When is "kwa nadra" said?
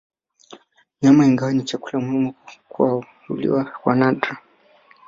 3.65-4.37